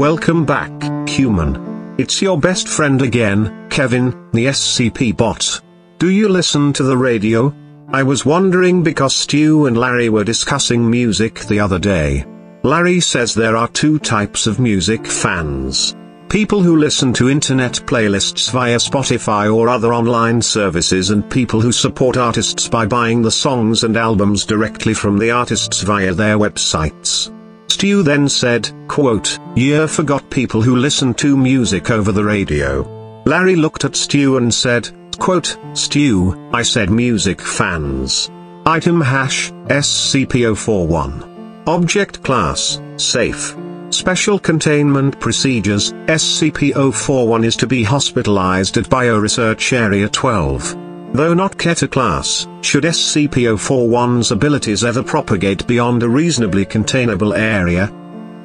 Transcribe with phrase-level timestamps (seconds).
[0.00, 0.72] Welcome back,
[1.06, 1.94] human.
[1.98, 5.60] It's your best friend again, Kevin, the SCP bot.
[5.98, 7.54] Do you listen to the radio?
[7.88, 12.24] I was wondering because Stu and Larry were discussing music the other day.
[12.62, 15.94] Larry says there are two types of music fans.
[16.30, 21.72] People who listen to internet playlists via Spotify or other online services and people who
[21.72, 27.30] support artists by buying the songs and albums directly from the artists via their websites.
[27.70, 32.82] Stu then said, quote, Yeah forgot people who listen to music over the radio.
[33.26, 38.28] Larry looked at Stu and said, quote, Stu, I said music fans.
[38.66, 41.68] Item hash, SCP-041.
[41.68, 43.56] Object class, safe.
[43.90, 50.89] Special containment procedures, SCP-041 is to be hospitalized at Bioresearch Area 12.
[51.12, 57.92] Though not Keter class, should SCP-041's abilities ever propagate beyond a reasonably containable area,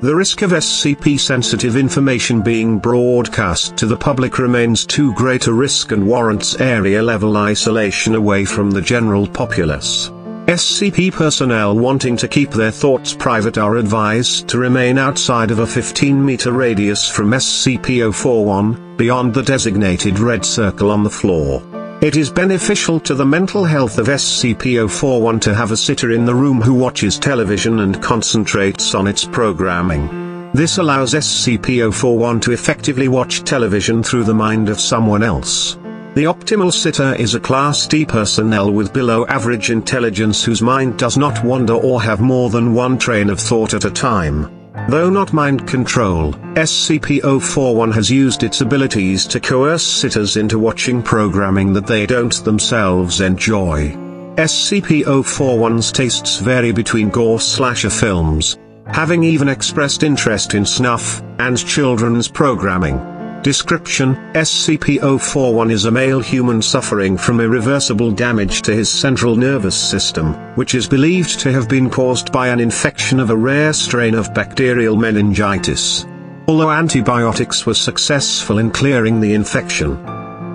[0.00, 5.92] the risk of SCP-sensitive information being broadcast to the public remains too great a risk
[5.92, 10.10] and warrants area-level isolation away from the general populace.
[10.46, 15.66] SCP personnel wanting to keep their thoughts private are advised to remain outside of a
[15.66, 21.62] 15-meter radius from SCP-041, beyond the designated red circle on the floor.
[22.04, 26.34] It is beneficial to the mental health of SCP-041 to have a sitter in the
[26.34, 30.50] room who watches television and concentrates on its programming.
[30.52, 35.76] This allows SCP-041 to effectively watch television through the mind of someone else.
[36.14, 41.16] The optimal sitter is a Class D personnel with below average intelligence whose mind does
[41.16, 44.63] not wander or have more than one train of thought at a time.
[44.86, 51.72] Though not mind control, SCP-041 has used its abilities to coerce sitters into watching programming
[51.72, 53.92] that they don't themselves enjoy.
[54.36, 62.28] SCP-041's tastes vary between gore slasher films, having even expressed interest in snuff and children's
[62.28, 63.13] programming.
[63.44, 70.32] Description, SCP-041 is a male human suffering from irreversible damage to his central nervous system,
[70.54, 74.32] which is believed to have been caused by an infection of a rare strain of
[74.32, 76.06] bacterial meningitis.
[76.48, 80.02] Although antibiotics were successful in clearing the infection,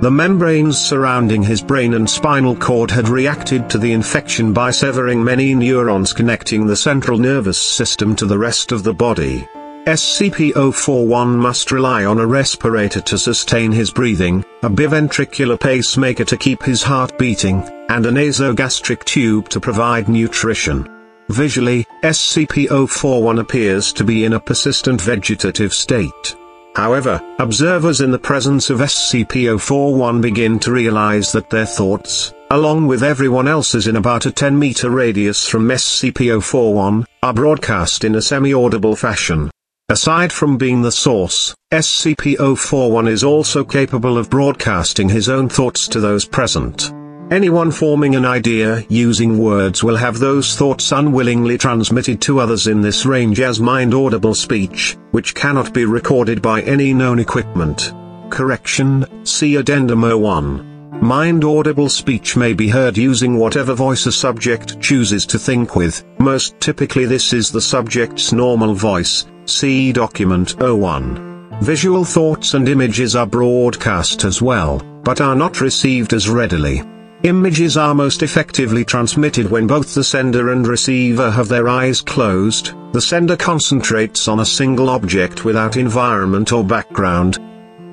[0.00, 5.22] the membranes surrounding his brain and spinal cord had reacted to the infection by severing
[5.22, 9.46] many neurons connecting the central nervous system to the rest of the body.
[9.88, 16.62] SCP-041 must rely on a respirator to sustain his breathing, a biventricular pacemaker to keep
[16.62, 20.86] his heart beating, and a nasogastric tube to provide nutrition.
[21.30, 26.36] Visually, SCP-041 appears to be in a persistent vegetative state.
[26.76, 33.02] However, observers in the presence of SCP-041 begin to realize that their thoughts, along with
[33.02, 39.50] everyone else's in about a 10-meter radius from SCP-041, are broadcast in a semi-audible fashion.
[39.90, 45.98] Aside from being the source, SCP-041 is also capable of broadcasting his own thoughts to
[45.98, 46.92] those present.
[47.30, 52.82] Anyone forming an idea using words will have those thoughts unwillingly transmitted to others in
[52.82, 57.94] this range as mind-audible speech, which cannot be recorded by any known equipment.
[58.28, 61.00] Correction, see Addendum 01.
[61.00, 66.60] Mind-audible speech may be heard using whatever voice a subject chooses to think with, most
[66.60, 71.60] typically this is the subject's normal voice, See document 01.
[71.62, 76.82] Visual thoughts and images are broadcast as well, but are not received as readily.
[77.22, 82.74] Images are most effectively transmitted when both the sender and receiver have their eyes closed,
[82.92, 87.38] the sender concentrates on a single object without environment or background,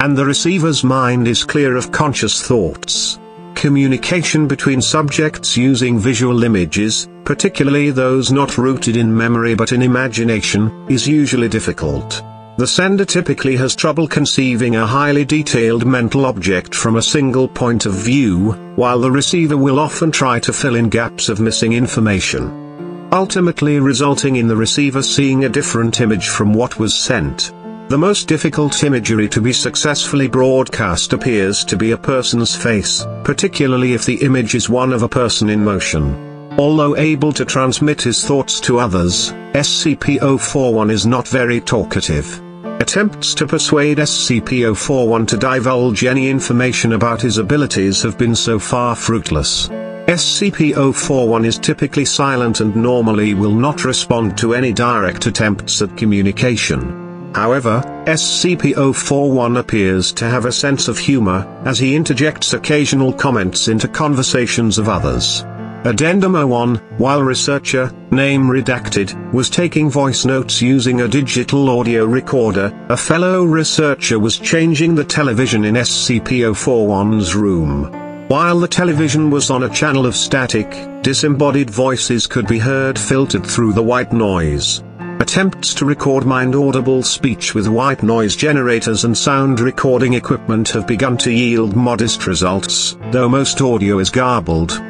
[0.00, 3.20] and the receiver's mind is clear of conscious thoughts.
[3.54, 10.86] Communication between subjects using visual images, particularly those not rooted in memory but in imagination,
[10.88, 12.22] is usually difficult.
[12.56, 17.84] The sender typically has trouble conceiving a highly detailed mental object from a single point
[17.84, 23.08] of view, while the receiver will often try to fill in gaps of missing information.
[23.10, 27.52] Ultimately resulting in the receiver seeing a different image from what was sent.
[27.88, 33.94] The most difficult imagery to be successfully broadcast appears to be a person's face, particularly
[33.94, 36.23] if the image is one of a person in motion.
[36.56, 42.40] Although able to transmit his thoughts to others, SCP-041 is not very talkative.
[42.80, 48.94] Attempts to persuade SCP-041 to divulge any information about his abilities have been so far
[48.94, 49.68] fruitless.
[50.06, 57.32] SCP-041 is typically silent and normally will not respond to any direct attempts at communication.
[57.34, 63.88] However, SCP-041 appears to have a sense of humor, as he interjects occasional comments into
[63.88, 65.44] conversations of others.
[65.86, 72.72] Addendum 01, while researcher, name redacted, was taking voice notes using a digital audio recorder,
[72.88, 77.92] a fellow researcher was changing the television in SCP-041's room.
[78.28, 80.70] While the television was on a channel of static,
[81.02, 84.82] disembodied voices could be heard filtered through the white noise.
[85.20, 91.18] Attempts to record mind-audible speech with white noise generators and sound recording equipment have begun
[91.18, 94.80] to yield modest results, though most audio is garbled.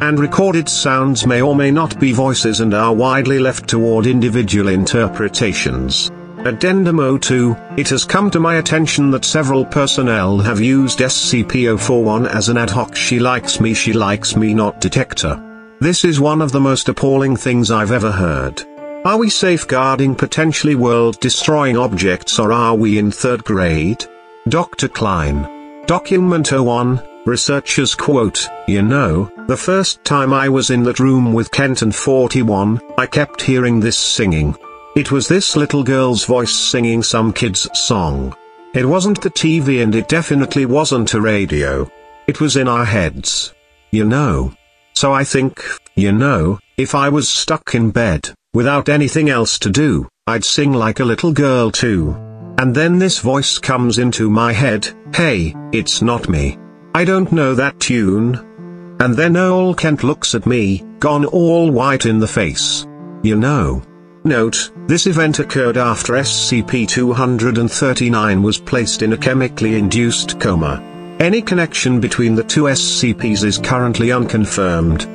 [0.00, 4.68] And recorded sounds may or may not be voices and are widely left toward individual
[4.68, 6.10] interpretations.
[6.44, 12.48] Addendum 02, it has come to my attention that several personnel have used SCP-041 as
[12.48, 15.42] an ad hoc she likes me she likes me not detector.
[15.80, 18.62] This is one of the most appalling things I've ever heard.
[19.04, 24.04] Are we safeguarding potentially world-destroying objects or are we in third grade?
[24.48, 24.88] Dr.
[24.88, 25.84] Klein.
[25.86, 31.50] Document 01, researchers quote, You know, the first time I was in that room with
[31.50, 34.56] Kenton 41, I kept hearing this singing.
[34.96, 38.34] It was this little girl's voice singing some kid's song.
[38.74, 41.90] It wasn't the TV and it definitely wasn't a radio.
[42.26, 43.54] It was in our heads.
[43.90, 44.54] You know.
[44.94, 45.62] So I think,
[45.94, 50.72] you know, if I was stuck in bed, Without anything else to do, I'd sing
[50.72, 52.16] like a little girl too.
[52.56, 56.56] And then this voice comes into my head, hey, it's not me.
[56.96, 58.96] I don't know that tune.
[59.00, 62.86] And then old Kent looks at me, gone all white in the face.
[63.22, 63.82] You know.
[64.24, 70.82] Note, this event occurred after SCP-239 was placed in a chemically induced coma.
[71.20, 75.06] Any connection between the two SCPs is currently unconfirmed.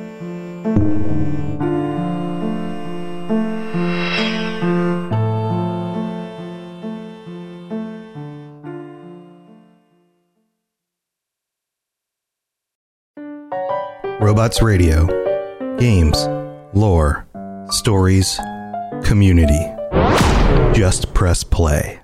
[14.52, 15.06] Robots Radio.
[15.78, 16.28] Games,
[16.74, 17.26] lore,
[17.70, 18.38] stories,
[19.02, 19.60] community.
[20.78, 22.01] Just press play.